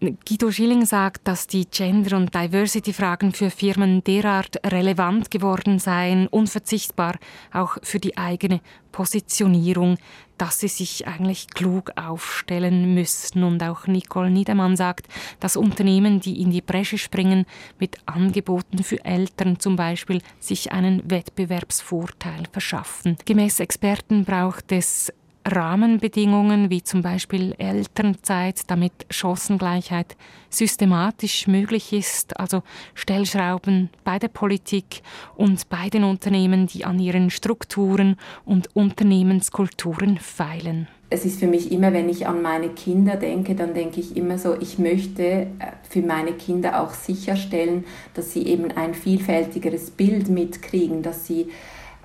Guido 0.00 0.50
Schilling 0.50 0.84
sagt, 0.84 1.26
dass 1.28 1.46
die 1.46 1.66
Gender- 1.66 2.16
und 2.16 2.34
Diversity-Fragen 2.34 3.32
für 3.32 3.50
Firmen 3.50 4.02
derart 4.04 4.56
relevant 4.66 5.30
geworden 5.30 5.78
seien, 5.78 6.26
unverzichtbar 6.28 7.16
auch 7.52 7.78
für 7.82 8.00
die 8.00 8.16
eigene 8.16 8.60
Positionierung, 8.90 9.98
dass 10.38 10.60
sie 10.60 10.68
sich 10.68 11.06
eigentlich 11.06 11.48
klug 11.48 11.92
aufstellen 11.96 12.94
müssten. 12.94 13.44
Und 13.44 13.62
auch 13.62 13.86
Nicole 13.86 14.30
Niedermann 14.30 14.76
sagt, 14.76 15.06
dass 15.40 15.56
Unternehmen, 15.56 16.20
die 16.20 16.40
in 16.40 16.50
die 16.50 16.62
Bresche 16.62 16.98
springen, 16.98 17.46
mit 17.78 17.98
Angeboten 18.06 18.82
für 18.82 19.04
Eltern 19.04 19.58
zum 19.58 19.76
Beispiel 19.76 20.20
sich 20.40 20.72
einen 20.72 21.10
Wettbewerbsvorteil 21.10 22.44
verschaffen. 22.50 23.16
Gemäß 23.24 23.60
Experten 23.60 24.24
braucht 24.24 24.72
es 24.72 25.12
Rahmenbedingungen 25.44 26.70
wie 26.70 26.82
zum 26.82 27.02
Beispiel 27.02 27.54
Elternzeit, 27.58 28.62
damit 28.68 28.92
Chancengleichheit 29.10 30.16
systematisch 30.50 31.46
möglich 31.46 31.92
ist, 31.92 32.38
also 32.38 32.62
Stellschrauben 32.94 33.90
bei 34.04 34.18
der 34.18 34.28
Politik 34.28 35.02
und 35.36 35.68
bei 35.68 35.88
den 35.88 36.04
Unternehmen, 36.04 36.66
die 36.66 36.84
an 36.84 36.98
ihren 36.98 37.30
Strukturen 37.30 38.16
und 38.44 38.74
Unternehmenskulturen 38.74 40.18
feilen. 40.18 40.88
Es 41.14 41.26
ist 41.26 41.40
für 41.40 41.46
mich 41.46 41.70
immer, 41.70 41.92
wenn 41.92 42.08
ich 42.08 42.26
an 42.26 42.40
meine 42.40 42.70
Kinder 42.70 43.16
denke, 43.16 43.54
dann 43.54 43.74
denke 43.74 44.00
ich 44.00 44.16
immer 44.16 44.38
so, 44.38 44.56
ich 44.58 44.78
möchte 44.78 45.22
äh, 45.22 45.46
für 45.88 46.00
meine 46.00 46.32
Kinder 46.32 46.80
auch 46.80 46.94
sicherstellen, 46.94 47.84
dass 48.14 48.32
sie 48.32 48.46
eben 48.46 48.70
ein 48.70 48.94
vielfältigeres 48.94 49.90
Bild 49.90 50.30
mitkriegen, 50.30 51.02
dass 51.02 51.26
sie 51.26 51.48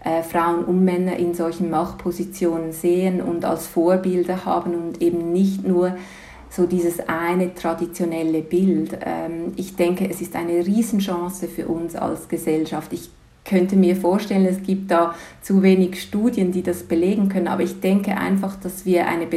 äh, 0.04 0.24
Frauen 0.24 0.64
und 0.66 0.84
Männer 0.84 1.18
in 1.18 1.34
solchen 1.34 1.70
Machtpositionen 1.70 2.72
sehen 2.72 3.22
und 3.22 3.46
als 3.46 3.68
Vorbilder 3.68 4.46
haben 4.46 4.76
und 4.76 5.02
eben 5.02 5.32
nicht 5.32 5.68
nur 5.68 5.98
so 6.50 6.66
dieses 6.66 7.00
eine 7.08 7.54
traditionelle 7.54 8.42
Bild. 8.42 8.98
Ähm, 9.06 9.54
ich 9.56 9.76
denke, 9.76 10.10
es 10.10 10.22
ist 10.22 10.36
eine 10.36 10.66
Riesenchance 10.66 11.48
für 11.48 11.68
uns 11.68 11.96
als 11.96 12.28
Gesellschaft. 12.28 12.94
Ich 12.94 13.10
könnte 13.44 13.76
mir 13.76 13.96
vorstellen, 13.96 14.46
es 14.46 14.62
gibt 14.62 14.92
da 14.92 15.16
zu 15.42 15.62
wenig 15.62 16.02
Studien, 16.02 16.52
die 16.52 16.64
das 16.64 16.84
belegen 16.84 17.30
können, 17.30 17.48
aber 17.48 17.64
ich 17.64 17.80
denke 17.80 18.18
einfach, 18.18 18.56
dass 18.58 18.86
wir 18.86 19.08
eine 19.08 19.28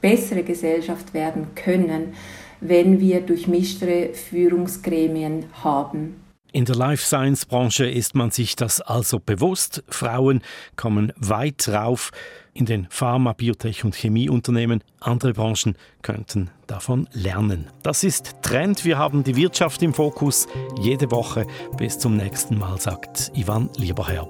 bessere 0.00 0.42
Gesellschaft 0.42 1.14
werden 1.14 1.48
können, 1.54 2.14
wenn 2.60 3.00
wir 3.00 3.20
durchmischtere 3.20 4.10
Führungsgremien 4.14 5.46
haben. 5.62 6.25
In 6.52 6.64
der 6.64 6.76
Life 6.76 7.04
Science 7.04 7.44
Branche 7.44 7.86
ist 7.86 8.14
man 8.14 8.30
sich 8.30 8.56
das 8.56 8.80
also 8.80 9.18
bewusst. 9.18 9.84
Frauen 9.88 10.42
kommen 10.76 11.12
weit 11.16 11.68
rauf 11.68 12.12
in 12.54 12.64
den 12.64 12.86
Pharma-, 12.88 13.34
Biotech- 13.34 13.84
und 13.84 13.94
Chemieunternehmen. 13.94 14.82
Andere 15.00 15.34
Branchen 15.34 15.76
könnten 16.02 16.50
davon 16.66 17.08
lernen. 17.12 17.68
Das 17.82 18.04
ist 18.04 18.36
Trend. 18.42 18.84
Wir 18.84 18.96
haben 18.96 19.24
die 19.24 19.36
Wirtschaft 19.36 19.82
im 19.82 19.92
Fokus 19.92 20.46
jede 20.80 21.10
Woche. 21.10 21.46
Bis 21.76 21.98
zum 21.98 22.16
nächsten 22.16 22.58
Mal, 22.58 22.80
sagt 22.80 23.32
Ivan 23.34 23.68
Lieberherr. 23.76 24.28